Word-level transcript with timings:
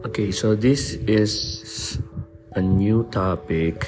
Okay, 0.00 0.32
so 0.32 0.56
this 0.56 0.96
is 1.04 2.00
a 2.56 2.62
new 2.64 3.04
topic, 3.12 3.84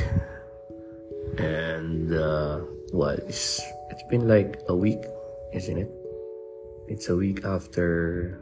and 1.41 2.13
uh, 2.13 2.61
what? 2.93 3.25
It's, 3.25 3.65
it's 3.89 4.05
been 4.13 4.29
like 4.29 4.61
a 4.69 4.77
week, 4.77 5.01
isn't 5.57 5.79
it? 5.79 5.89
It's 6.85 7.09
a 7.09 7.17
week 7.17 7.49
after 7.49 8.37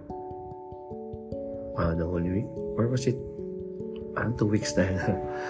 uh, 1.78 1.94
the 1.94 2.02
Holy 2.02 2.42
Week, 2.42 2.50
or 2.74 2.90
was 2.90 3.06
it? 3.06 3.14
Uh, 4.18 4.34
two 4.34 4.50
weeks 4.50 4.74
then. 4.74 4.98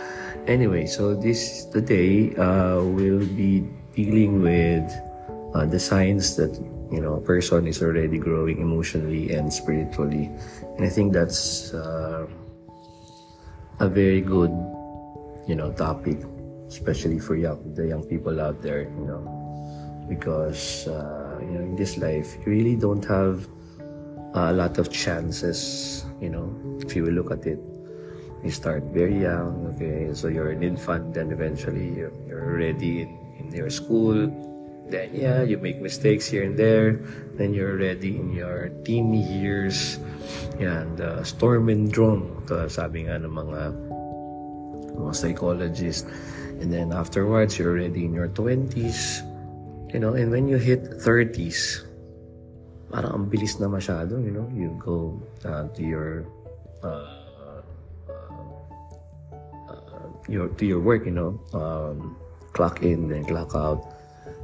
anyway, 0.47 0.85
so 0.85 1.17
this 1.17 1.65
today 1.73 2.37
uh, 2.37 2.85
we'll 2.85 3.25
be 3.33 3.65
dealing 3.97 4.45
with 4.45 4.85
uh, 5.57 5.65
the 5.65 5.81
signs 5.81 6.37
that 6.37 6.53
you 6.91 7.01
know 7.01 7.19
person 7.23 7.67
is 7.67 7.83
already 7.83 8.19
growing 8.19 8.61
emotionally 8.61 9.33
and 9.33 9.53
spiritually. 9.53 10.31
And 10.77 10.85
i 10.85 10.89
think 10.89 11.13
that's 11.13 11.73
uh, 11.73 12.27
a 13.79 13.89
very 13.89 14.21
good 14.21 14.51
you 15.47 15.55
know 15.55 15.73
topic 15.73 16.19
especially 16.69 17.19
for 17.19 17.35
young 17.35 17.59
the 17.75 17.87
young 17.87 18.05
people 18.05 18.41
out 18.41 18.63
there 18.63 18.83
you 18.83 19.07
know 19.07 19.23
because 20.09 20.87
uh, 20.89 21.39
you 21.41 21.55
know 21.55 21.63
in 21.63 21.77
this 21.77 21.97
life 21.97 22.37
you 22.43 22.53
really 22.53 22.77
don't 22.77 23.05
have 23.05 23.47
a 24.35 24.53
lot 24.53 24.79
of 24.79 24.91
chances 24.91 26.05
you 26.21 26.31
know 26.31 26.51
if 26.83 26.95
you 26.95 27.07
look 27.07 27.31
at 27.31 27.47
it. 27.47 27.59
You 28.41 28.49
start 28.51 28.89
very 28.97 29.21
young 29.21 29.69
okay 29.77 30.17
so 30.17 30.29
you're 30.33 30.49
an 30.49 30.63
infant 30.65 31.13
then 31.13 31.29
eventually 31.29 31.93
you're, 31.93 32.13
you're 32.25 32.41
already 32.41 33.03
in, 33.05 33.13
in 33.37 33.53
your 33.53 33.69
school 33.69 34.33
then 34.91 35.15
yeah 35.15 35.43
you 35.43 35.57
make 35.59 35.81
mistakes 35.81 36.27
here 36.27 36.43
and 36.43 36.59
there. 36.59 37.01
Then 37.39 37.55
you're 37.55 37.79
already 37.79 38.19
in 38.19 38.35
your 38.35 38.69
teen 38.85 39.15
years. 39.15 39.99
And 40.61 41.01
uh, 41.01 41.25
storm 41.25 41.73
and 41.73 41.89
drone. 41.89 42.45
To 42.53 42.69
sabi 42.69 43.09
nga 43.09 43.17
ng 43.23 43.33
mga 43.33 43.63
mga 44.99 45.13
psychologists 45.17 46.05
and 46.61 46.69
then 46.69 46.93
afterwards 46.93 47.57
you're 47.57 47.73
already 47.73 48.05
in 48.05 48.13
your 48.13 48.29
20s 48.29 49.25
you 49.89 49.97
know 49.97 50.13
and 50.13 50.29
when 50.29 50.45
you 50.45 50.61
hit 50.61 51.01
30s 51.01 51.89
parang 52.91 53.23
ang 53.23 53.25
bilis 53.31 53.57
na 53.63 53.71
masyado 53.71 54.19
you 54.19 54.35
know. 54.35 54.51
You 54.51 54.75
go 54.83 55.15
uh, 55.47 55.71
to 55.73 55.81
your 55.81 56.27
uh, 56.83 57.07
uh, 59.71 60.11
your 60.27 60.51
to 60.59 60.65
your 60.67 60.83
work 60.83 61.07
you 61.07 61.15
know. 61.15 61.39
Um, 61.55 62.19
clock 62.51 62.83
in 62.83 63.15
and 63.15 63.23
clock 63.31 63.55
out 63.55 64.00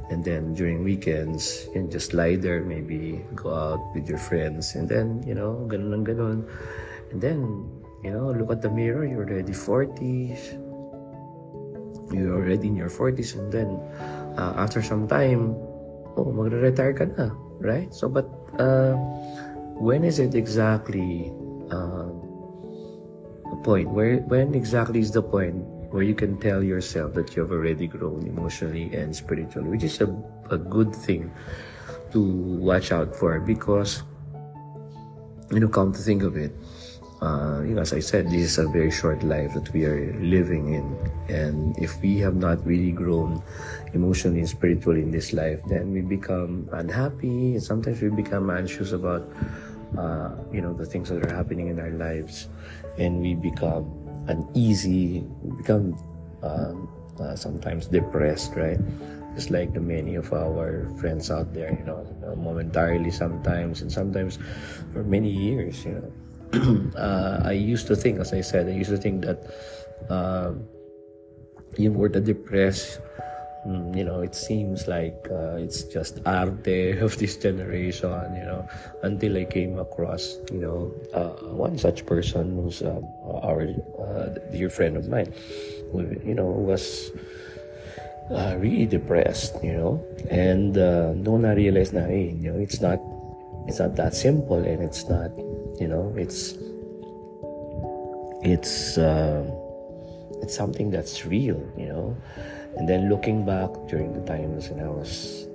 and 0.09 0.23
then 0.23 0.53
during 0.53 0.83
weekends 0.83 1.67
you 1.67 1.83
can 1.83 1.91
just 1.91 2.13
lie 2.13 2.35
there 2.35 2.63
maybe 2.63 3.23
go 3.35 3.53
out 3.53 3.81
with 3.93 4.07
your 4.07 4.19
friends. 4.19 4.75
And 4.75 4.87
then 4.87 5.23
you 5.25 5.35
know 5.35 5.67
ganun 5.67 5.91
lang 5.91 6.03
ganun. 6.05 6.39
And 7.11 7.19
then 7.19 7.39
you 8.03 8.11
know 8.11 8.31
look 8.31 8.51
at 8.51 8.61
the 8.61 8.69
mirror 8.69 9.05
you're 9.05 9.25
already 9.25 9.53
40s 9.53 10.59
you're 12.13 12.39
already 12.39 12.71
in 12.71 12.75
your 12.75 12.93
40s 12.93 13.35
and 13.35 13.51
then 13.51 13.75
uh, 14.39 14.53
after 14.55 14.79
some 14.79 15.07
time 15.09 15.57
oh 16.15 16.31
magre-retire 16.31 16.93
ka 16.95 17.03
na 17.03 17.33
right? 17.59 17.89
So 17.93 18.07
but 18.07 18.29
uh, 18.61 18.93
when 19.77 20.03
is 20.03 20.19
it 20.19 20.35
exactly 20.35 21.33
uh, 21.69 22.09
point? 23.63 23.89
Where 23.89 24.21
when 24.29 24.53
exactly 24.53 24.99
is 24.99 25.11
the 25.11 25.21
point 25.21 25.65
where 25.89 26.03
you 26.03 26.15
can 26.15 26.37
tell 26.37 26.63
yourself 26.63 27.13
that 27.13 27.35
you 27.35 27.41
have 27.41 27.51
already 27.51 27.87
grown 27.87 28.27
emotionally 28.27 28.93
and 28.93 29.15
spiritually, 29.15 29.69
which 29.69 29.83
is 29.83 30.01
a, 30.01 30.09
a 30.49 30.57
good 30.57 30.93
thing 30.93 31.31
to 32.11 32.21
watch 32.21 32.91
out 32.91 33.15
for 33.15 33.39
because, 33.39 34.03
you 35.51 35.59
know, 35.59 35.67
come 35.67 35.93
to 35.93 35.99
think 35.99 36.23
of 36.23 36.35
it, 36.35 36.51
uh, 37.21 37.63
you 37.65 37.73
know, 37.73 37.81
as 37.81 37.93
I 37.93 37.99
said, 37.99 38.29
this 38.29 38.41
is 38.41 38.57
a 38.59 38.67
very 38.67 38.91
short 38.91 39.23
life 39.23 39.53
that 39.55 39.73
we 39.73 39.85
are 39.85 40.13
living 40.21 40.73
in. 40.73 40.85
And 41.29 41.77
if 41.79 41.99
we 42.01 42.19
have 42.19 42.35
not 42.35 42.63
really 42.65 42.91
grown 42.91 43.41
emotionally 43.93 44.39
and 44.39 44.49
spiritually 44.49 45.01
in 45.01 45.09
this 45.09 45.33
life, 45.33 45.59
then 45.67 45.93
we 45.93 46.01
become 46.01 46.69
unhappy 46.73 47.53
and 47.53 47.63
sometimes 47.63 48.01
we 48.01 48.09
become 48.09 48.51
anxious 48.51 48.91
about, 48.91 49.27
uh, 49.97 50.35
you 50.51 50.61
know, 50.61 50.73
the 50.73 50.85
things 50.85 51.09
that 51.09 51.25
are 51.25 51.35
happening 51.35 51.69
in 51.69 51.79
our 51.79 51.89
lives. 51.89 52.49
And 52.99 53.19
we 53.19 53.33
become 53.33 54.06
uneasy, 54.27 55.23
become 55.57 55.97
um, 56.43 56.87
uh, 57.19 57.35
sometimes 57.35 57.87
depressed, 57.87 58.53
right? 58.55 58.79
Just 59.35 59.51
like 59.51 59.73
the 59.73 59.79
many 59.79 60.15
of 60.15 60.33
our 60.33 60.89
friends 60.99 61.29
out 61.29 61.53
there, 61.53 61.71
you 61.71 61.85
know, 61.85 62.05
momentarily 62.35 63.11
sometimes, 63.11 63.81
and 63.81 63.91
sometimes 63.91 64.39
for 64.93 65.03
many 65.03 65.29
years, 65.29 65.85
you 65.85 66.01
know. 66.01 66.11
uh, 66.97 67.41
I 67.43 67.51
used 67.51 67.87
to 67.87 67.95
think, 67.95 68.19
as 68.19 68.33
I 68.33 68.41
said, 68.41 68.67
I 68.67 68.71
used 68.71 68.89
to 68.89 68.97
think 68.97 69.25
that 69.25 69.43
uh, 70.09 70.53
you 71.77 71.91
were 71.91 72.09
the 72.09 72.21
depressed 72.21 72.99
you 73.65 74.03
know, 74.03 74.21
it 74.21 74.35
seems 74.35 74.87
like 74.87 75.27
uh, 75.31 75.57
it's 75.57 75.83
just 75.83 76.19
arte 76.25 76.99
of 76.99 77.17
this 77.17 77.35
generation, 77.37 78.35
you 78.35 78.45
know, 78.45 78.67
until 79.03 79.37
I 79.37 79.45
came 79.45 79.79
across, 79.79 80.37
you 80.51 80.59
know, 80.59 80.93
uh, 81.13 81.35
one 81.51 81.77
such 81.77 82.05
person 82.05 82.55
who's 82.55 82.81
uh, 82.81 83.01
our 83.43 83.67
uh, 83.99 84.29
dear 84.51 84.69
friend 84.69 84.95
of 84.95 85.09
mine, 85.09 85.33
who, 85.91 86.07
you 86.23 86.33
know, 86.33 86.45
was 86.45 87.11
uh, 88.31 88.55
really 88.57 88.85
depressed, 88.85 89.55
you 89.63 89.73
know, 89.73 90.05
and 90.29 90.77
uh, 90.77 91.13
noon 91.13 91.45
I 91.45 91.53
realized 91.53 91.93
na, 91.93 92.05
hey, 92.05 92.35
you 92.39 92.53
know, 92.53 92.59
it's 92.59 92.79
not, 92.79 92.99
it's 93.67 93.79
not 93.79 93.95
that 93.95 94.13
simple 94.13 94.63
and 94.63 94.81
it's 94.81 95.09
not, 95.09 95.31
you 95.79 95.87
know, 95.87 96.13
it's, 96.15 96.55
it's, 98.43 98.97
it's 100.39 100.55
something 100.55 100.91
that's 100.91 101.25
real, 101.25 101.59
you 101.75 101.87
know 101.87 102.15
and 102.77 102.87
then 102.87 103.09
looking 103.09 103.45
back 103.45 103.73
during 103.89 104.13
the 104.13 104.21
times 104.21 104.69
when 104.69 104.85
I 104.85 104.89
was 104.89 105.45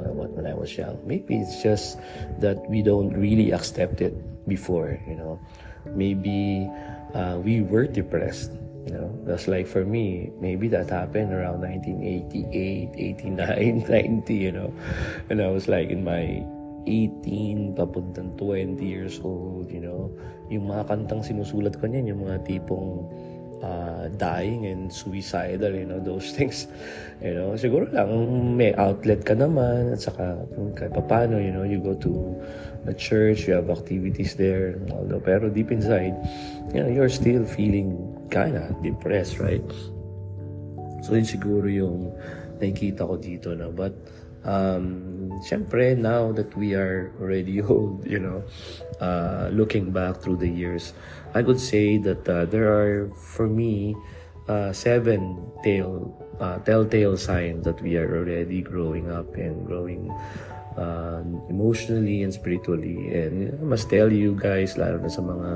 uh, 0.00 0.12
when 0.12 0.46
I 0.48 0.54
was 0.56 0.72
young, 0.76 0.96
maybe 1.04 1.36
it's 1.36 1.62
just 1.62 2.00
that 2.40 2.64
we 2.68 2.80
don't 2.82 3.12
really 3.12 3.52
accept 3.52 4.00
it 4.00 4.16
before, 4.48 4.96
you 5.06 5.14
know. 5.14 5.38
Maybe 5.84 6.68
uh, 7.12 7.40
we 7.44 7.60
were 7.60 7.86
depressed, 7.86 8.52
you 8.88 8.92
know. 8.96 9.12
That's 9.28 9.48
like 9.48 9.68
for 9.68 9.84
me, 9.84 10.32
maybe 10.40 10.68
that 10.72 10.88
happened 10.88 11.32
around 11.32 11.60
1988, 11.60 12.96
89, 12.96 13.84
90, 13.88 14.34
you 14.34 14.52
know. 14.52 14.72
And 15.28 15.42
I 15.42 15.48
was 15.48 15.68
like 15.68 15.92
in 15.92 16.04
my 16.04 16.40
18, 16.88 17.76
papuntang 17.76 18.36
20 18.40 18.80
years 18.80 19.20
old, 19.20 19.68
you 19.68 19.80
know. 19.80 20.08
Yung 20.48 20.72
mga 20.72 20.88
kantang 20.88 21.20
sinusulat 21.20 21.76
ko 21.76 21.86
niyan, 21.86 22.16
yung 22.16 22.24
mga 22.24 22.48
tipong 22.48 23.04
uh, 23.62 24.08
dying 24.16 24.66
and 24.66 24.92
suicidal, 24.92 25.72
you 25.72 25.84
know, 25.84 26.00
those 26.00 26.32
things. 26.36 26.66
You 27.20 27.34
know, 27.34 27.48
siguro 27.56 27.88
lang 27.92 28.56
may 28.56 28.72
outlet 28.74 29.24
ka 29.24 29.36
naman 29.36 29.92
at 29.92 30.00
saka 30.00 30.44
kahit 30.76 30.96
paano, 31.08 31.36
you 31.36 31.52
know, 31.52 31.64
you 31.64 31.80
go 31.80 31.92
to 32.00 32.36
a 32.88 32.94
church, 32.94 33.48
you 33.48 33.54
have 33.54 33.68
activities 33.68 34.34
there, 34.36 34.80
although, 34.92 35.20
pero 35.20 35.52
deep 35.52 35.68
inside, 35.68 36.16
you 36.72 36.80
know, 36.80 36.88
you're 36.88 37.12
still 37.12 37.44
feeling 37.44 37.96
kind 38.32 38.56
of 38.56 38.72
depressed, 38.80 39.36
right? 39.36 39.64
So, 41.04 41.16
yun 41.16 41.24
siguro 41.24 41.68
yung 41.68 42.12
nakikita 42.60 43.08
ko 43.08 43.16
dito 43.16 43.56
na. 43.56 43.72
But, 43.72 43.96
um, 44.44 45.09
syempre, 45.40 45.96
now 45.96 46.32
that 46.32 46.56
we 46.56 46.74
are 46.74 47.12
already 47.20 47.60
old, 47.64 48.06
you 48.06 48.18
know, 48.18 48.44
uh, 49.00 49.48
looking 49.52 49.90
back 49.90 50.20
through 50.20 50.36
the 50.36 50.48
years, 50.48 50.92
I 51.34 51.42
would 51.42 51.60
say 51.60 51.98
that 51.98 52.28
uh, 52.28 52.44
there 52.46 52.68
are, 52.72 53.10
for 53.14 53.48
me, 53.48 53.96
uh, 54.48 54.72
seven 54.72 55.38
tail, 55.62 56.10
uh, 56.40 56.58
telltale 56.58 57.16
signs 57.16 57.64
that 57.64 57.80
we 57.80 57.96
are 57.96 58.18
already 58.18 58.62
growing 58.62 59.10
up 59.10 59.34
and 59.34 59.66
growing 59.66 60.10
uh, 60.76 61.22
emotionally 61.48 62.22
and 62.22 62.32
spiritually. 62.32 63.14
And 63.14 63.54
I 63.60 63.64
must 63.64 63.90
tell 63.90 64.12
you 64.12 64.34
guys, 64.34 64.76
lalo 64.76 64.98
na 64.98 65.08
sa 65.08 65.22
mga, 65.22 65.50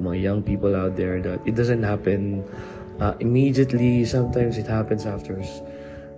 mga 0.00 0.16
young 0.22 0.42
people 0.42 0.76
out 0.76 0.96
there, 0.96 1.20
that 1.22 1.40
it 1.44 1.54
doesn't 1.54 1.82
happen 1.82 2.44
uh, 3.00 3.14
immediately. 3.20 4.04
Sometimes 4.04 4.58
it 4.58 4.66
happens 4.66 5.06
after 5.06 5.42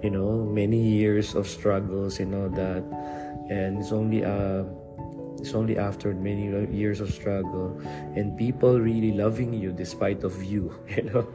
you 0.02 0.10
know 0.10 0.44
many 0.44 0.78
years 0.78 1.34
of 1.34 1.46
struggles 1.46 2.18
and 2.18 2.34
all 2.34 2.50
that. 2.50 2.82
And 3.48 3.78
it's 3.78 3.92
only 3.92 4.24
uh 4.24 4.64
it's 5.38 5.54
only 5.54 5.78
after 5.78 6.14
many 6.14 6.46
years 6.70 7.00
of 7.00 7.10
struggle 7.10 7.74
and 8.14 8.36
people 8.38 8.78
really 8.78 9.10
loving 9.12 9.52
you 9.52 9.72
despite 9.72 10.22
of 10.22 10.42
you 10.42 10.74
you 10.88 11.02
know. 11.04 11.26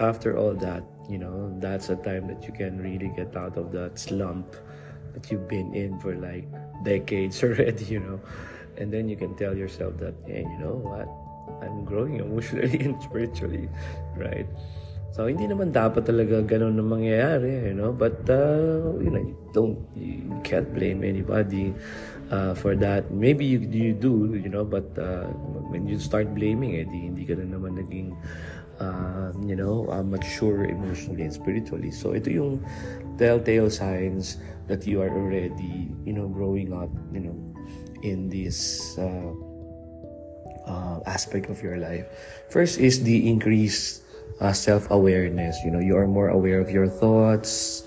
After 0.00 0.38
all 0.38 0.54
that 0.54 0.84
you 1.08 1.18
know 1.18 1.54
that's 1.58 1.90
a 1.90 1.96
time 1.96 2.26
that 2.28 2.46
you 2.46 2.52
can 2.52 2.78
really 2.78 3.12
get 3.14 3.36
out 3.36 3.56
of 3.56 3.72
that 3.72 3.98
slump 3.98 4.56
that 5.14 5.30
you've 5.30 5.48
been 5.48 5.74
in 5.74 5.98
for 6.00 6.14
like 6.14 6.46
decades 6.84 7.42
already 7.44 7.84
you 7.84 8.00
know. 8.00 8.20
And 8.78 8.92
then 8.92 9.08
you 9.08 9.16
can 9.16 9.36
tell 9.36 9.56
yourself 9.56 9.98
that 9.98 10.14
hey 10.26 10.46
you 10.46 10.58
know 10.58 10.78
what? 10.78 11.10
I'm 11.62 11.84
growing 11.84 12.18
emotionally 12.18 12.80
and 12.86 13.00
spiritually 13.02 13.68
right 14.16 14.46
So, 15.12 15.28
hindi 15.28 15.44
naman 15.44 15.76
dapat 15.76 16.08
talaga 16.08 16.40
ganun 16.40 16.80
na 16.80 16.84
mangyayari, 16.84 17.68
you 17.68 17.76
know? 17.76 17.92
But, 17.92 18.24
uh, 18.32 18.96
you 18.96 19.12
know, 19.12 19.20
you 19.20 19.36
don't, 19.52 19.76
you 19.92 20.40
can't 20.40 20.68
blame 20.72 21.04
anybody. 21.04 21.76
uh, 22.32 22.54
for 22.54 22.74
that. 22.74 23.12
Maybe 23.12 23.44
you, 23.44 23.60
you 23.60 23.92
do, 23.92 24.34
you 24.34 24.48
know, 24.48 24.64
but 24.64 24.88
uh, 24.98 25.28
when 25.68 25.86
you 25.86 26.00
start 26.00 26.34
blaming, 26.34 26.80
eh, 26.80 26.84
di, 26.88 27.12
hindi 27.12 27.28
ka 27.28 27.36
na 27.36 27.44
naman 27.44 27.76
naging, 27.76 28.16
uh, 28.80 29.30
you 29.44 29.54
know, 29.54 29.86
uh, 29.92 30.02
mature 30.02 30.64
emotionally 30.64 31.28
and 31.28 31.34
spiritually. 31.36 31.92
So 31.92 32.16
ito 32.16 32.32
yung 32.32 32.64
telltale 33.20 33.70
signs 33.70 34.40
that 34.66 34.88
you 34.88 35.04
are 35.04 35.12
already, 35.12 35.92
you 36.08 36.16
know, 36.16 36.26
growing 36.26 36.72
up, 36.72 36.90
you 37.12 37.20
know, 37.20 37.36
in 38.00 38.32
this 38.32 38.96
uh, 38.96 39.30
uh, 40.66 40.98
aspect 41.04 41.52
of 41.52 41.60
your 41.62 41.76
life. 41.76 42.08
First 42.48 42.80
is 42.80 43.04
the 43.04 43.28
increased 43.28 44.01
uh, 44.40 44.52
self-awareness. 44.52 45.60
You 45.64 45.70
know, 45.70 45.80
you 45.80 45.96
are 45.96 46.06
more 46.06 46.28
aware 46.28 46.60
of 46.60 46.70
your 46.70 46.86
thoughts, 46.88 47.84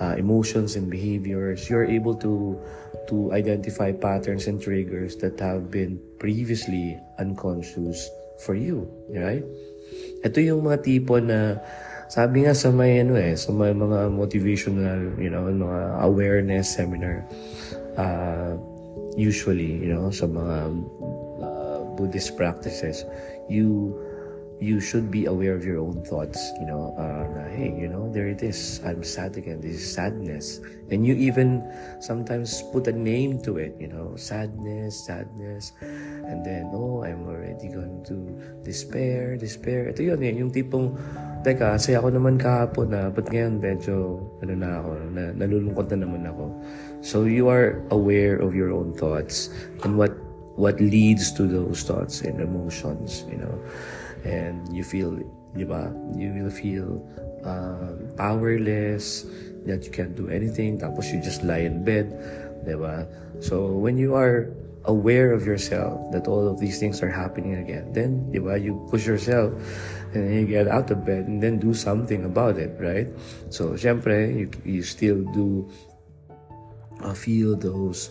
uh, 0.00 0.16
emotions, 0.18 0.76
and 0.76 0.90
behaviors. 0.90 1.70
You're 1.70 1.86
able 1.86 2.16
to 2.20 2.58
to 3.08 3.32
identify 3.32 3.92
patterns 3.92 4.46
and 4.46 4.60
triggers 4.60 5.16
that 5.24 5.40
have 5.40 5.70
been 5.70 6.00
previously 6.18 6.98
unconscious 7.18 8.08
for 8.44 8.54
you, 8.54 8.88
right? 9.10 9.44
Ito 10.24 10.38
yung 10.40 10.64
mga 10.66 10.84
tipo 10.84 11.18
na 11.18 11.58
sabi 12.12 12.44
nga 12.44 12.52
sa 12.52 12.68
may 12.68 13.00
ano 13.00 13.16
eh, 13.16 13.32
sa 13.34 13.50
may 13.56 13.72
mga 13.72 14.12
motivational, 14.12 15.16
you 15.16 15.32
know, 15.32 15.48
mga 15.48 16.04
awareness 16.04 16.76
seminar, 16.76 17.24
uh, 17.96 18.54
usually, 19.16 19.80
you 19.80 19.88
know, 19.88 20.12
sa 20.12 20.28
mga 20.28 20.56
uh, 21.40 21.78
Buddhist 21.96 22.36
practices, 22.36 23.04
you 23.48 23.96
you 24.62 24.78
should 24.78 25.10
be 25.10 25.26
aware 25.26 25.58
of 25.58 25.66
your 25.66 25.82
own 25.82 25.98
thoughts 26.06 26.38
you 26.62 26.66
know 26.70 26.94
uh, 26.94 27.26
na, 27.34 27.50
hey 27.50 27.74
you 27.74 27.90
know 27.90 28.06
there 28.12 28.28
it 28.28 28.44
is. 28.44 28.78
I'm 28.84 29.02
sad 29.02 29.40
again. 29.40 29.64
This 29.64 29.80
is 29.80 29.88
sadness. 29.88 30.60
And 30.92 31.02
you 31.08 31.16
even 31.16 31.64
sometimes 31.98 32.62
put 32.70 32.86
a 32.86 32.92
name 32.92 33.40
to 33.48 33.56
it 33.56 33.74
you 33.80 33.88
know 33.88 34.14
sadness 34.14 35.08
sadness. 35.08 35.72
And 35.80 36.44
then 36.44 36.70
oh 36.70 37.02
i'm 37.02 37.26
already 37.26 37.72
going 37.72 38.04
to 38.06 38.16
despair 38.62 39.40
despair. 39.40 39.88
Ito 39.90 40.04
yun 40.04 40.20
eh 40.22 40.36
yung 40.36 40.52
tipong 40.52 40.92
teka 41.42 41.80
saya 41.80 41.98
ako 41.98 42.14
naman 42.14 42.36
kahapon 42.38 42.92
na 42.92 43.08
but 43.08 43.26
ngayon 43.32 43.58
medyo 43.58 44.22
ano 44.44 44.52
na 44.54 44.70
ako 44.78 44.90
na, 45.10 45.22
nalulungkot 45.34 45.88
na 45.90 45.98
naman 46.04 46.22
ako. 46.28 46.44
So 47.02 47.24
you 47.24 47.48
are 47.48 47.82
aware 47.90 48.38
of 48.38 48.54
your 48.54 48.70
own 48.70 48.94
thoughts 48.94 49.50
and 49.82 49.98
what 49.98 50.12
what 50.60 50.76
leads 50.78 51.32
to 51.32 51.48
those 51.48 51.80
thoughts 51.80 52.20
and 52.20 52.36
emotions 52.36 53.24
you 53.32 53.40
know 53.40 53.56
and 54.24 54.66
you 54.74 54.84
feel? 54.84 55.18
You 55.54 55.66
will 55.66 56.50
feel 56.50 57.04
uh, 57.44 57.92
powerless, 58.16 59.26
that 59.66 59.84
you 59.84 59.90
can't 59.90 60.16
do 60.16 60.28
anything, 60.28 60.78
tapos 60.78 61.12
you 61.12 61.20
just 61.20 61.42
lie 61.42 61.68
in 61.68 61.84
bed? 61.84 62.10
So 63.40 63.74
when 63.74 63.98
you 63.98 64.14
are 64.14 64.48
aware 64.84 65.32
of 65.32 65.46
yourself 65.46 66.10
that 66.10 66.26
all 66.26 66.46
of 66.48 66.58
these 66.58 66.78
things 66.78 67.02
are 67.02 67.10
happening 67.10 67.54
again, 67.56 67.92
then 67.92 68.30
you 68.32 68.86
push 68.90 69.06
yourself 69.06 69.52
and 70.14 70.28
then 70.28 70.40
you 70.40 70.46
get 70.46 70.68
out 70.68 70.90
of 70.90 71.04
bed 71.04 71.26
and 71.26 71.42
then 71.42 71.58
do 71.58 71.74
something 71.74 72.24
about 72.24 72.58
it, 72.58 72.76
right? 72.78 73.08
So 73.50 73.74
syempre, 73.74 74.30
you, 74.30 74.50
you 74.64 74.82
still 74.82 75.22
do 75.32 75.68
uh, 77.02 77.14
feel 77.14 77.56
those 77.56 78.10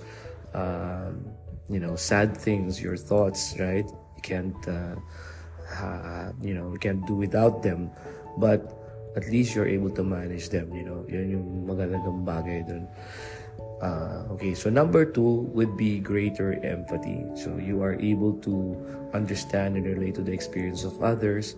um, 0.53 1.25
you 1.69 1.79
know 1.79 1.95
sad 1.95 2.35
things, 2.35 2.81
your 2.81 2.97
thoughts, 2.97 3.55
right? 3.59 3.87
You 3.87 4.21
can't 4.21 4.67
uh, 4.67 4.95
uh, 5.71 6.31
you 6.41 6.53
know, 6.53 6.75
can't 6.79 7.05
do 7.07 7.15
without 7.15 7.63
them. 7.63 7.91
But 8.37 8.65
at 9.15 9.27
least 9.27 9.55
you're 9.55 9.67
able 9.67 9.89
to 9.91 10.03
manage 10.03 10.49
them, 10.49 10.73
you 10.75 10.83
know. 10.83 11.05
Yun 11.07 11.29
yung 11.31 11.47
magandang 11.67 12.23
bagay 12.23 12.67
dun. 12.67 12.87
Uh, 13.81 14.29
okay, 14.37 14.53
so 14.53 14.69
number 14.69 15.03
two 15.03 15.49
would 15.51 15.75
be 15.75 15.99
greater 15.99 16.53
empathy. 16.63 17.25
So 17.33 17.57
you 17.57 17.81
are 17.81 17.97
able 17.99 18.37
to 18.45 18.77
understand 19.13 19.75
and 19.75 19.85
relate 19.85 20.15
to 20.15 20.23
the 20.23 20.31
experience 20.31 20.83
of 20.83 21.01
others. 21.01 21.55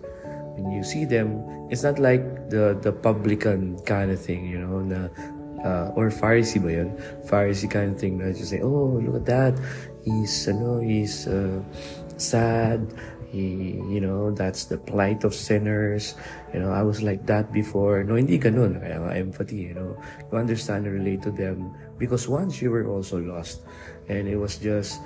When 0.56 0.72
you 0.72 0.82
see 0.82 1.04
them, 1.04 1.44
it's 1.68 1.82
not 1.82 1.98
like 1.98 2.22
the 2.48 2.78
the 2.80 2.94
publican 2.94 3.76
kind 3.84 4.08
of 4.10 4.22
thing, 4.22 4.46
you 4.46 4.62
know, 4.62 4.80
na 4.80 5.10
uh, 5.64 5.90
or 5.96 6.12
Pharisee 6.12 6.60
ba 6.62 6.70
yun? 6.70 6.92
Pharisee 7.26 7.68
kind 7.68 7.96
of 7.96 7.98
thing 7.98 8.20
na 8.20 8.30
just 8.30 8.52
say, 8.52 8.60
oh, 8.60 9.00
look 9.00 9.16
at 9.16 9.26
that. 9.26 9.54
He's, 10.04 10.46
ano, 10.46 10.78
he's 10.84 11.26
uh, 11.26 11.64
sad. 12.20 12.84
You 13.34 14.00
know, 14.00 14.30
that's 14.30 14.70
the 14.70 14.78
plight 14.78 15.24
of 15.24 15.34
sinners. 15.34 16.14
You 16.52 16.60
know, 16.60 16.70
I 16.70 16.82
was 16.82 17.02
like 17.02 17.26
that 17.26 17.52
before. 17.52 18.04
No, 18.04 18.14
hindi 18.14 18.38
ganun. 18.38 18.78
Empathy, 18.82 19.70
you 19.70 19.74
know. 19.74 19.98
You 20.30 20.38
understand 20.38 20.86
and 20.86 20.94
relate 20.94 21.22
to 21.22 21.30
them 21.30 21.74
because 21.98 22.28
once 22.28 22.62
you 22.62 22.70
were 22.70 22.86
also 22.86 23.18
lost. 23.18 23.62
And 24.08 24.28
it 24.28 24.36
was 24.36 24.58
just, 24.58 25.00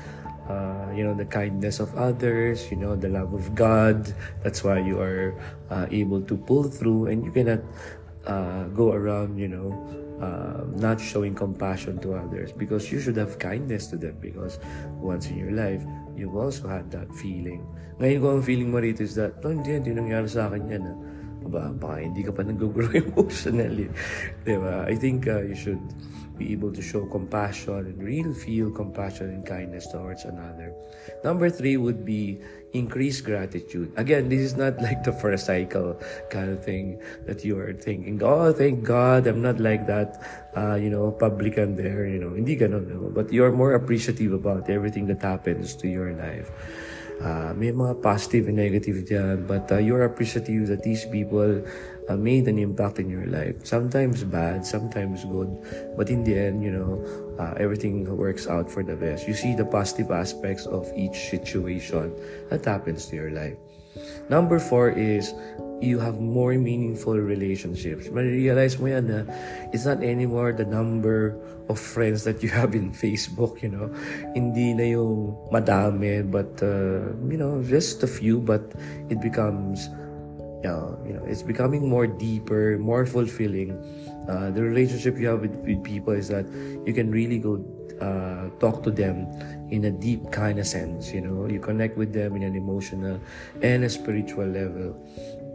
uh, 0.49 0.91
you 0.93 1.05
know, 1.05 1.15
the 1.15 1.25
kindness 1.25 1.81
of 1.81 1.95
others, 1.97 2.69
you 2.71 2.77
know, 2.77 2.97
the 2.97 3.09
love 3.09 3.33
of 3.33 3.55
God. 3.55 4.13
That's 4.43 4.65
why 4.65 4.81
you 4.81 5.01
are 5.01 5.33
uh, 5.71 5.87
able 5.91 6.21
to 6.23 6.37
pull 6.37 6.65
through 6.65 7.07
and 7.07 7.25
you 7.25 7.31
cannot 7.31 7.63
uh, 8.27 8.65
go 8.77 8.93
around, 8.93 9.39
you 9.39 9.49
know, 9.49 9.73
uh, 10.21 10.67
not 10.75 11.01
showing 11.01 11.35
compassion 11.35 11.99
to 12.01 12.15
others 12.15 12.53
because 12.53 12.91
you 12.91 13.01
should 13.01 13.17
have 13.17 13.39
kindness 13.39 13.87
to 13.87 13.97
them 13.97 14.17
because 14.21 14.59
once 14.99 15.31
in 15.31 15.39
your 15.39 15.53
life, 15.53 15.83
you've 16.19 16.35
also 16.35 16.67
had 16.67 16.91
that 16.91 17.06
feeling 17.15 17.62
ngayon 17.99 18.19
ko 18.23 18.26
ang 18.38 18.44
feeling 18.47 18.70
mo 18.70 18.79
rito 18.79 19.03
is 19.03 19.19
that, 19.19 19.43
oh, 19.43 19.50
hindi, 19.50 19.75
hindi 19.75 19.91
nangyari 19.91 20.31
sa 20.31 20.47
akin 20.47 20.70
yan. 20.70 20.87
Ah. 20.87 20.97
Aba, 21.50 21.62
baka 21.75 21.94
hindi 21.99 22.23
ka 22.23 22.31
pa 22.31 22.47
nag-grow 22.47 22.94
emotionally. 23.11 23.91
diba? 24.47 24.87
I 24.87 24.94
think 24.94 25.26
uh, 25.26 25.43
you 25.43 25.59
should 25.59 25.82
be 26.38 26.52
able 26.52 26.73
to 26.73 26.81
show 26.81 27.05
compassion 27.06 27.90
and 27.90 27.99
real 28.02 28.32
feel 28.32 28.70
compassion 28.70 29.29
and 29.35 29.44
kindness 29.44 29.90
towards 29.90 30.25
another. 30.25 30.73
Number 31.25 31.50
three 31.50 31.76
would 31.76 32.05
be 32.05 32.38
increase 32.73 33.20
gratitude. 33.20 33.93
Again, 33.96 34.29
this 34.29 34.40
is 34.40 34.56
not 34.56 34.81
like 34.87 35.02
the 35.02 35.12
Pharisaical 35.12 36.00
kind 36.31 36.50
of 36.50 36.64
thing 36.64 37.00
that 37.26 37.44
you 37.44 37.58
are 37.58 37.73
thinking, 37.73 38.23
oh, 38.23 38.52
thank 38.52 38.85
God, 38.85 39.26
I'm 39.26 39.43
not 39.43 39.58
like 39.58 39.87
that, 39.87 40.23
uh, 40.56 40.75
you 40.75 40.90
know, 40.90 41.11
publican 41.11 41.76
there, 41.76 42.06
you 42.06 42.19
know, 42.19 42.35
hindi 42.35 42.56
ganun, 42.56 42.88
no? 42.88 43.11
but 43.11 43.32
you're 43.32 43.52
more 43.52 43.75
appreciative 43.75 44.32
about 44.32 44.70
everything 44.70 45.06
that 45.06 45.23
happens 45.23 45.75
to 45.76 45.88
your 45.88 46.12
life. 46.12 46.50
Uh, 47.19 47.50
may 47.58 47.75
mga 47.75 47.99
positive 47.99 48.46
and 48.46 48.62
negative 48.62 49.02
dyan, 49.02 49.43
but 49.43 49.67
uh, 49.73 49.79
you're 49.82 50.06
appreciative 50.06 50.70
that 50.70 50.87
these 50.87 51.02
people 51.11 51.67
uh, 52.09 52.17
made 52.17 52.49
an 52.49 52.59
impact 52.59 52.99
in 52.99 53.09
your 53.09 53.27
life. 53.27 53.65
Sometimes 53.65 54.25
bad, 54.25 54.65
sometimes 54.65 55.25
good, 55.25 55.49
but 55.97 56.11
in 56.11 56.25
the 56.25 56.37
end, 56.37 56.65
you 56.65 56.73
know, 56.73 57.05
uh, 57.39 57.55
everything 57.57 58.05
works 58.17 58.47
out 58.47 58.71
for 58.71 58.83
the 58.83 58.97
best. 58.97 59.29
You 59.29 59.35
see 59.35 59.55
the 59.55 59.65
positive 59.65 60.11
aspects 60.11 60.67
of 60.67 60.91
each 60.97 61.31
situation 61.31 62.12
that 62.50 62.65
happens 62.65 63.07
to 63.07 63.17
your 63.17 63.31
life. 63.31 63.57
Number 64.29 64.59
four 64.59 64.91
is 64.91 65.35
you 65.81 65.99
have 65.99 66.19
more 66.21 66.55
meaningful 66.55 67.15
relationships. 67.19 68.09
realize 68.11 68.79
mo 68.79 68.91
yan 68.91 69.07
na 69.07 69.21
it's 69.71 69.87
not 69.87 70.03
anymore 70.03 70.50
the 70.50 70.67
number 70.67 71.38
of 71.71 71.79
friends 71.79 72.25
that 72.25 72.43
you 72.43 72.49
have 72.59 72.75
in 72.75 72.91
Facebook, 72.91 73.62
you 73.62 73.71
know. 73.71 73.87
Hindi 74.35 74.75
na 74.75 74.85
yung 74.99 75.37
madami, 75.53 76.25
but, 76.27 76.50
uh, 76.62 77.15
you 77.29 77.38
know, 77.38 77.62
just 77.62 78.03
a 78.03 78.11
few, 78.11 78.41
but 78.41 78.75
it 79.09 79.21
becomes, 79.21 79.88
uh, 80.65 80.97
you 81.07 81.15
know, 81.15 81.25
it's 81.27 81.43
becoming 81.43 81.88
more 81.88 82.07
deeper, 82.07 82.79
more 82.79 83.07
fulfilling. 83.07 83.77
Uh, 84.29 84.50
the 84.50 84.62
relationship 84.62 85.19
you 85.19 85.29
have 85.29 85.41
with, 85.41 85.55
with 85.65 85.83
people 85.85 86.12
is 86.12 86.29
that 86.29 86.47
you 86.85 86.93
can 86.93 87.11
really 87.11 87.38
go 87.38 87.62
uh, 88.00 88.49
talk 88.61 88.83
to 88.83 88.91
them 88.91 89.27
in 89.71 89.85
a 89.85 89.91
deep 89.91 90.31
kind 90.31 90.59
of 90.59 90.67
sense, 90.67 91.12
you 91.12 91.21
know. 91.21 91.47
You 91.47 91.61
connect 91.61 91.97
with 91.97 92.12
them 92.12 92.37
in 92.37 92.43
an 92.43 92.57
emotional 92.57 93.21
and 93.62 93.85
a 93.85 93.91
spiritual 93.91 94.47
level. 94.47 94.97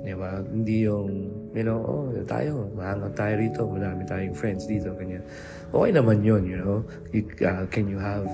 Di 0.03 0.11
ba? 0.11 0.43
Hindi 0.43 0.83
yung, 0.83 1.31
you 1.55 1.63
know, 1.63 1.79
oh, 1.79 2.11
tayo, 2.27 2.67
mahangat 2.75 3.15
tayo 3.15 3.33
rito, 3.39 3.61
marami 3.63 4.03
tayong 4.03 4.35
friends 4.35 4.67
dito, 4.67 4.91
ganyan. 4.99 5.23
Okay 5.71 5.91
naman 5.95 6.19
yun, 6.27 6.43
you 6.43 6.59
know. 6.59 6.83
You, 7.15 7.23
uh, 7.47 7.63
can 7.71 7.87
you 7.87 7.97
have 8.03 8.27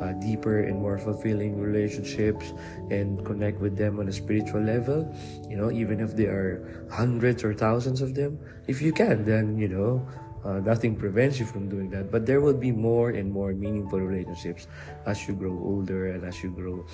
uh, 0.00 0.12
deeper 0.12 0.60
and 0.60 0.80
more 0.80 0.98
fulfilling 0.98 1.60
relationships 1.60 2.52
and 2.90 3.24
connect 3.24 3.60
with 3.60 3.76
them 3.76 3.98
on 4.00 4.08
a 4.08 4.12
spiritual 4.12 4.60
level? 4.60 5.06
You 5.48 5.56
know, 5.56 5.70
even 5.70 6.00
if 6.00 6.16
there 6.16 6.32
are 6.32 6.86
hundreds 6.90 7.44
or 7.44 7.54
thousands 7.54 8.02
of 8.02 8.14
them, 8.14 8.38
if 8.66 8.82
you 8.82 8.92
can, 8.92 9.24
then, 9.24 9.58
you 9.58 9.68
know, 9.68 10.06
uh, 10.44 10.60
nothing 10.60 10.94
prevents 10.94 11.40
you 11.40 11.46
from 11.46 11.68
doing 11.68 11.88
that. 11.90 12.10
But 12.10 12.26
there 12.26 12.40
will 12.40 12.56
be 12.56 12.70
more 12.70 13.10
and 13.10 13.32
more 13.32 13.52
meaningful 13.52 14.00
relationships 14.00 14.66
as 15.06 15.26
you 15.26 15.34
grow 15.34 15.52
older 15.52 16.12
and 16.12 16.24
as 16.24 16.42
you 16.42 16.50
grow 16.50 16.84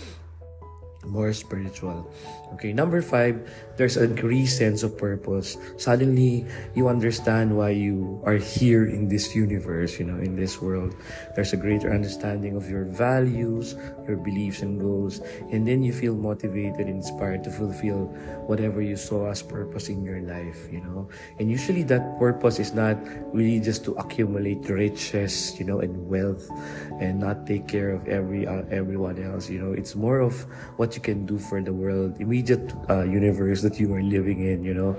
more 1.11 1.33
spiritual. 1.33 2.07
Okay, 2.55 2.73
number 2.73 3.03
five, 3.03 3.39
there's 3.77 3.97
an 3.97 4.11
increased 4.11 4.59
sense 4.59 4.83
of 4.83 4.99
purpose. 4.99 5.57
Suddenly, 5.79 6.47
you 6.75 6.89
understand 6.89 7.57
why 7.57 7.71
you 7.71 8.21
are 8.27 8.39
here 8.39 8.87
in 8.87 9.09
this 9.09 9.35
universe, 9.35 9.99
you 9.99 10.05
know, 10.05 10.19
in 10.19 10.35
this 10.35 10.61
world. 10.61 10.95
There's 11.35 11.53
a 11.53 11.57
greater 11.57 11.95
understanding 11.95 12.57
of 12.57 12.69
your 12.69 12.85
values, 12.85 13.77
your 14.07 14.19
beliefs 14.19 14.63
and 14.63 14.81
goals, 14.81 15.23
and 15.51 15.67
then 15.67 15.83
you 15.83 15.93
feel 15.93 16.15
motivated, 16.15 16.91
inspired 16.91 17.45
to 17.45 17.51
fulfill 17.51 18.11
whatever 18.51 18.83
you 18.83 18.97
saw 18.97 19.31
as 19.31 19.43
purpose 19.43 19.89
in 19.89 20.03
your 20.03 20.21
life, 20.21 20.67
you 20.71 20.83
know. 20.83 21.09
And 21.39 21.51
usually, 21.51 21.83
that 21.85 22.19
purpose 22.19 22.59
is 22.59 22.75
not 22.75 22.99
really 23.33 23.61
just 23.61 23.85
to 23.87 23.95
accumulate 23.95 24.69
riches, 24.69 25.55
you 25.59 25.65
know, 25.65 25.79
and 25.81 25.95
wealth, 26.11 26.51
and 27.01 27.21
not 27.21 27.47
take 27.47 27.69
care 27.69 27.91
of 27.91 28.09
every 28.09 28.47
uh, 28.47 28.67
everyone 28.71 29.23
else. 29.23 29.49
You 29.49 29.63
know, 29.63 29.73
it's 29.73 29.95
more 29.95 30.21
of 30.21 30.35
what 30.77 30.99
you 30.99 31.00
can 31.01 31.27
do 31.27 31.41
for 31.41 31.61
the 31.61 31.73
world, 31.73 32.21
immediate 32.21 32.73
uh, 32.89 33.03
universe 33.03 33.63
that 33.63 33.81
you 33.81 33.93
are 33.97 34.05
living 34.05 34.45
in, 34.45 34.63
you 34.63 34.75
know. 34.75 34.93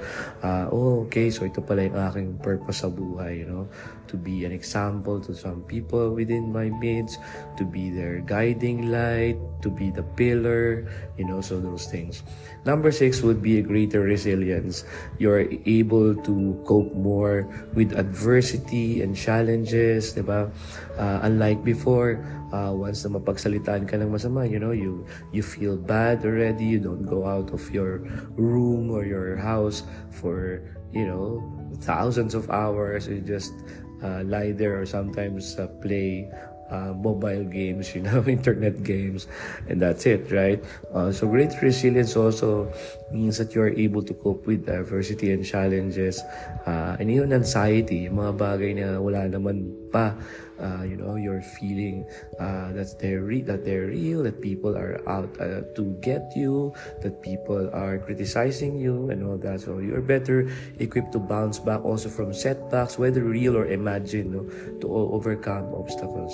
Uh, 0.43 0.67
oh, 0.73 1.05
okay, 1.07 1.29
so 1.29 1.45
ito 1.45 1.61
pala 1.61 1.85
yung 1.85 1.97
aking 1.97 2.29
purpose 2.41 2.83
sa 2.83 2.89
buhay, 2.89 3.45
you 3.45 3.47
know. 3.47 3.69
To 4.11 4.19
be 4.19 4.43
an 4.43 4.51
example 4.51 5.23
to 5.23 5.31
some 5.31 5.63
people 5.71 6.11
within 6.11 6.51
my 6.51 6.67
midst, 6.67 7.15
to 7.55 7.63
be 7.63 7.87
their 7.87 8.19
guiding 8.19 8.91
light, 8.91 9.39
to 9.63 9.71
be 9.71 9.87
the 9.87 10.03
pillar, 10.19 10.83
you 11.15 11.23
know, 11.23 11.39
so 11.39 11.63
those 11.63 11.87
things. 11.87 12.27
Number 12.67 12.91
six 12.91 13.23
would 13.23 13.41
be 13.41 13.59
a 13.59 13.63
greater 13.63 14.03
resilience. 14.03 14.83
You're 15.15 15.47
able 15.63 16.11
to 16.27 16.35
cope 16.67 16.91
more 16.91 17.47
with 17.71 17.95
adversity 17.95 18.99
and 18.99 19.15
challenges, 19.15 20.11
diba? 20.11 20.51
Uh, 20.99 21.19
unlike 21.23 21.63
before, 21.63 22.19
uh, 22.51 22.75
once 22.75 23.07
na 23.07 23.15
mapagsalitaan 23.15 23.87
ka 23.87 23.95
ng 23.95 24.11
masama, 24.11 24.43
you 24.43 24.59
know, 24.59 24.75
you, 24.75 25.07
you 25.31 25.39
feel 25.39 25.79
bad 25.79 26.19
already, 26.27 26.67
you 26.67 26.83
don't 26.83 27.07
go 27.07 27.23
out 27.23 27.55
of 27.55 27.63
your 27.71 28.03
room 28.35 28.91
or 28.91 29.07
your 29.07 29.39
house 29.39 29.87
for, 30.11 30.59
you 30.91 31.07
know, 31.07 31.39
thousands 31.79 32.35
of 32.35 32.51
hours, 32.51 33.07
you 33.07 33.23
just 33.23 33.55
uh, 34.03 34.23
lie 34.25 34.51
there 34.51 34.81
or 34.81 34.85
sometimes 34.85 35.57
uh, 35.57 35.67
play 35.79 36.29
uh, 36.71 36.93
mobile 36.95 37.43
games, 37.43 37.91
you 37.95 38.01
know, 38.01 38.23
internet 38.25 38.81
games, 38.83 39.27
and 39.67 39.81
that's 39.81 40.05
it, 40.07 40.31
right? 40.31 40.63
Uh, 40.93 41.11
so 41.11 41.27
great 41.27 41.51
resilience 41.61 42.15
also 42.15 42.71
means 43.11 43.37
that 43.37 43.53
you 43.53 43.61
are 43.61 43.75
able 43.75 44.01
to 44.01 44.13
cope 44.13 44.47
with 44.47 44.67
adversity 44.69 45.31
and 45.31 45.45
challenges. 45.45 46.23
Uh, 46.65 46.95
and 46.97 47.11
even 47.11 47.33
anxiety, 47.33 48.07
mga 48.07 48.33
bagay 48.39 48.71
na 48.79 48.97
wala 49.03 49.27
naman 49.27 49.67
pa 49.91 50.15
uh, 50.61 50.83
you 50.85 50.95
know 50.95 51.15
you're 51.17 51.41
feeling 51.41 52.05
uh, 52.39 52.71
that 52.71 52.95
they're 52.99 53.25
re- 53.25 53.41
that 53.41 53.65
they're 53.65 53.89
real 53.89 54.23
that 54.23 54.41
people 54.41 54.77
are 54.77 55.01
out 55.09 55.29
uh, 55.41 55.65
to 55.75 55.97
get 56.01 56.31
you 56.35 56.73
that 57.01 57.21
people 57.21 57.69
are 57.73 57.97
criticizing 57.97 58.77
you 58.77 59.09
and 59.09 59.25
all 59.25 59.37
that 59.37 59.59
so 59.59 59.79
you're 59.79 60.01
better 60.01 60.47
equipped 60.79 61.11
to 61.11 61.19
bounce 61.19 61.59
back 61.59 61.83
also 61.83 62.09
from 62.09 62.33
setbacks 62.33 62.97
whether 62.97 63.23
real 63.23 63.57
or 63.57 63.65
imagined 63.65 64.31
to 64.79 64.87
overcome 64.87 65.73
obstacles 65.73 66.31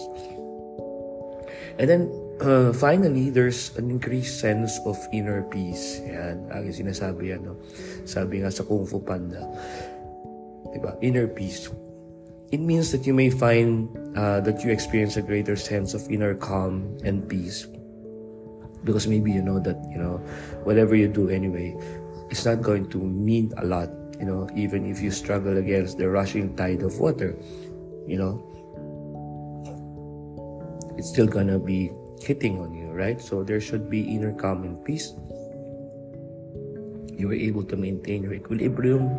and 1.79 1.89
then 1.89 2.09
uh, 2.41 2.73
finally, 2.73 3.29
there's 3.29 3.75
an 3.77 3.89
increased 3.89 4.39
sense 4.39 4.79
of 4.85 4.97
inner 5.13 5.43
peace. 5.49 6.01
Yan, 6.05 6.49
ang 6.49 6.69
sinasabi 6.73 7.33
yan, 7.33 7.45
no? 7.45 7.57
Sabi 8.05 8.41
nga 8.41 8.49
sa 8.49 8.65
Kung 8.65 8.85
Fu 8.85 9.01
Panda. 9.01 9.45
Diba? 10.73 10.97
Inner 11.01 11.29
peace 11.29 11.69
it 12.51 12.59
means 12.59 12.91
that 12.91 13.05
you 13.05 13.13
may 13.13 13.29
find 13.29 13.89
uh, 14.17 14.39
that 14.41 14.63
you 14.63 14.71
experience 14.71 15.17
a 15.17 15.21
greater 15.21 15.55
sense 15.55 15.93
of 15.93 16.09
inner 16.09 16.33
calm 16.35 16.97
and 17.03 17.27
peace. 17.27 17.67
Because 18.83 19.07
maybe 19.07 19.31
you 19.31 19.41
know 19.41 19.59
that 19.59 19.75
you 19.91 19.97
know 19.97 20.17
whatever 20.63 20.95
you 20.95 21.07
do 21.07 21.27
anyway 21.29 21.75
it's 22.29 22.45
not 22.45 22.61
going 22.61 22.87
to 22.89 22.99
mean 22.99 23.51
a 23.57 23.65
lot 23.65 23.89
you 24.19 24.25
know 24.25 24.47
even 24.55 24.85
if 24.85 25.01
you 25.01 25.11
struggle 25.11 25.57
against 25.57 25.97
the 25.97 26.07
rushing 26.07 26.55
tide 26.55 26.83
of 26.83 26.97
water 26.99 27.35
you 28.07 28.17
know. 28.17 28.43
It's 30.97 31.09
still 31.09 31.27
gonna 31.27 31.59
be 31.59 31.91
hitting 32.21 32.59
on 32.59 32.73
you 32.73 32.87
right? 32.89 33.21
So 33.21 33.43
there 33.43 33.61
should 33.61 33.89
be 33.89 34.01
inner 34.01 34.33
calm 34.33 34.63
and 34.63 34.83
peace. 34.83 35.13
You 37.13 37.29
are 37.29 37.37
able 37.37 37.63
to 37.63 37.75
maintain 37.77 38.23
your 38.23 38.33
equilibrium 38.33 39.09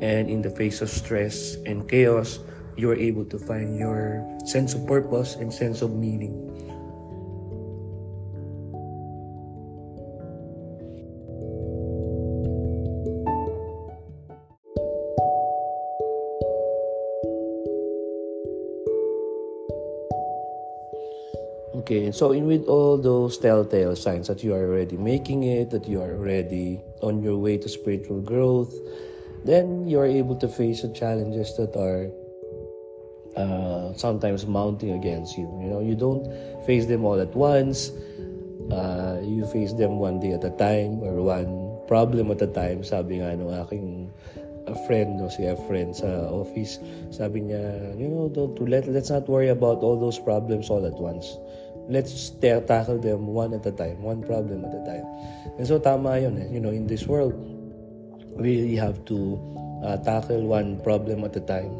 and 0.00 0.30
in 0.30 0.42
the 0.42 0.50
face 0.50 0.80
of 0.80 0.90
stress 0.90 1.56
and 1.66 1.88
chaos, 1.88 2.40
you 2.76 2.90
are 2.90 2.96
able 2.96 3.24
to 3.26 3.38
find 3.38 3.78
your 3.78 4.26
sense 4.44 4.74
of 4.74 4.86
purpose 4.86 5.36
and 5.36 5.52
sense 5.52 5.82
of 5.82 5.94
meaning. 5.94 6.44
Okay, 21.84 22.12
so 22.12 22.32
in 22.32 22.46
with 22.46 22.64
all 22.64 22.96
those 22.96 23.36
telltale 23.36 23.94
signs 23.94 24.28
that 24.28 24.42
you 24.42 24.54
are 24.54 24.64
already 24.64 24.96
making 24.96 25.44
it, 25.44 25.68
that 25.68 25.86
you 25.86 26.00
are 26.00 26.16
already 26.16 26.80
on 27.02 27.20
your 27.20 27.36
way 27.36 27.58
to 27.58 27.68
spiritual 27.68 28.22
growth, 28.22 28.72
then 29.44 29.86
you 29.86 30.00
are 30.00 30.08
able 30.08 30.36
to 30.36 30.48
face 30.48 30.82
the 30.82 30.88
challenges 30.92 31.56
that 31.56 31.76
are 31.76 32.08
uh, 33.36 33.92
sometimes 33.94 34.46
mounting 34.46 34.92
against 34.92 35.36
you. 35.36 35.44
You 35.60 35.68
know, 35.68 35.80
you 35.80 35.94
don't 35.94 36.24
face 36.66 36.86
them 36.86 37.04
all 37.04 37.20
at 37.20 37.34
once. 37.34 37.90
Uh, 38.72 39.20
you 39.22 39.44
face 39.52 39.72
them 39.74 39.98
one 40.00 40.20
day 40.20 40.32
at 40.32 40.42
a 40.42 40.50
time 40.56 41.04
or 41.04 41.20
one 41.20 41.76
problem 41.86 42.30
at 42.30 42.40
a 42.40 42.48
time. 42.48 42.82
Sabi 42.82 43.20
nga 43.20 43.36
nung 43.36 43.52
aking 43.52 44.08
a 44.66 44.74
friend, 44.88 45.20
no, 45.20 45.28
si 45.28 45.44
a 45.44 45.56
friend 45.68 45.92
sa 45.92 46.08
office, 46.32 46.80
sabi 47.12 47.44
niya, 47.44 47.92
you 48.00 48.08
know, 48.08 48.32
don't, 48.32 48.56
let, 48.64 48.88
let's 48.88 49.10
not 49.10 49.28
worry 49.28 49.48
about 49.48 49.84
all 49.84 50.00
those 50.00 50.18
problems 50.18 50.70
all 50.70 50.86
at 50.86 50.96
once. 50.96 51.36
Let's 51.84 52.32
tackle 52.40 52.96
them 52.96 53.28
one 53.28 53.52
at 53.52 53.66
a 53.66 53.72
time, 53.72 54.00
one 54.00 54.24
problem 54.24 54.64
at 54.64 54.72
a 54.72 54.82
time. 54.88 55.04
And 55.60 55.68
so 55.68 55.76
tama 55.78 56.16
yun 56.16 56.40
eh. 56.40 56.48
You 56.48 56.60
know, 56.60 56.72
in 56.72 56.86
this 56.86 57.04
world, 57.04 57.36
really 58.36 58.76
have 58.76 59.04
to 59.06 59.38
uh, 59.84 59.96
tackle 60.02 60.42
one 60.46 60.80
problem 60.82 61.24
at 61.24 61.36
a 61.36 61.44
time 61.44 61.72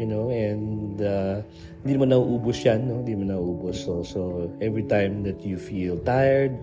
you 0.00 0.06
know 0.08 0.32
and 0.32 1.02
uh, 1.04 1.44
hindi 1.84 2.00
mo 2.00 2.08
nauubos 2.08 2.64
yan 2.64 2.88
no? 2.88 3.04
Hindi 3.04 3.20
mo 3.20 3.24
nauubos. 3.28 3.84
So 3.84 4.00
so 4.00 4.48
every 4.64 4.88
time 4.88 5.20
that 5.28 5.44
you 5.44 5.60
feel 5.60 6.00
tired 6.08 6.56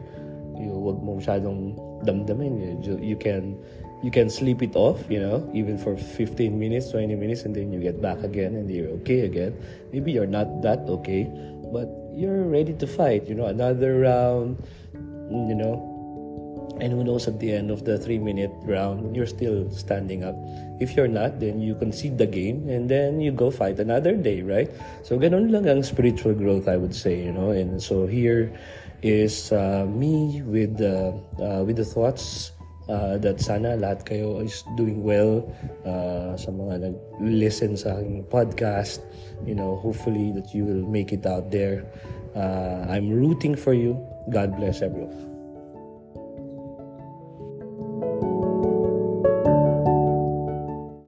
you 0.58 0.74
wag 0.74 0.98
mo 1.06 1.22
masyadong 1.22 1.78
damdamin. 2.02 2.82
You, 2.82 2.98
you 2.98 3.18
can 3.18 3.54
you 4.02 4.10
can 4.10 4.30
sleep 4.30 4.62
it 4.66 4.74
off 4.74 5.02
you 5.10 5.22
know 5.22 5.46
even 5.54 5.78
for 5.78 5.98
15 5.98 6.54
minutes 6.54 6.94
20 6.94 7.14
minutes 7.18 7.46
and 7.46 7.54
then 7.54 7.74
you 7.74 7.82
get 7.82 8.02
back 8.02 8.22
again 8.26 8.58
and 8.58 8.66
you're 8.70 8.90
okay 9.06 9.30
again. 9.30 9.54
Maybe 9.94 10.14
you're 10.14 10.30
not 10.30 10.66
that 10.66 10.86
okay 11.02 11.30
but 11.70 11.86
you're 12.18 12.50
ready 12.50 12.74
to 12.74 12.88
fight 12.90 13.30
you 13.30 13.38
know 13.38 13.46
another 13.46 14.02
round 14.02 14.58
you 15.30 15.54
know 15.54 15.97
and 16.80 16.94
who 16.94 17.04
knows 17.04 17.28
at 17.28 17.40
the 17.40 17.52
end 17.52 17.72
of 17.72 17.86
the 17.86 17.98
three 17.98 18.20
minute 18.20 18.52
round, 18.64 19.16
you're 19.16 19.30
still 19.30 19.70
standing 19.72 20.24
up. 20.24 20.36
If 20.80 20.96
you're 20.96 21.08
not, 21.08 21.40
then 21.40 21.62
you 21.62 21.76
concede 21.76 22.18
the 22.18 22.28
game 22.28 22.70
and 22.70 22.90
then 22.90 23.20
you 23.20 23.32
go 23.32 23.52
fight 23.52 23.80
another 23.80 24.16
day, 24.16 24.42
right? 24.42 24.70
So 25.04 25.18
ganun 25.18 25.52
lang 25.52 25.68
ang 25.68 25.84
spiritual 25.84 26.34
growth, 26.34 26.68
I 26.68 26.78
would 26.78 26.94
say, 26.94 27.24
you 27.24 27.32
know. 27.32 27.52
And 27.52 27.82
so 27.82 28.06
here 28.06 28.54
is 29.02 29.52
uh, 29.52 29.86
me 29.90 30.42
with 30.42 30.78
the, 30.78 31.18
uh, 31.42 31.64
with 31.64 31.78
the 31.78 31.86
thoughts 31.86 32.52
uh, 32.90 33.18
that 33.20 33.40
sana 33.42 33.76
lahat 33.76 34.08
kayo 34.08 34.40
is 34.44 34.64
doing 34.76 35.04
well 35.04 35.44
uh, 35.84 36.36
sa 36.40 36.50
mga 36.52 36.92
nag-listen 36.92 37.76
sa 37.76 38.00
aking 38.00 38.24
podcast. 38.32 39.04
You 39.46 39.56
know, 39.56 39.78
hopefully 39.78 40.32
that 40.34 40.54
you 40.56 40.66
will 40.66 40.86
make 40.88 41.14
it 41.14 41.26
out 41.26 41.52
there. 41.52 41.86
Uh, 42.36 42.86
I'm 42.90 43.10
rooting 43.10 43.56
for 43.56 43.74
you. 43.74 43.98
God 44.30 44.56
bless 44.58 44.82
everyone. 44.82 45.27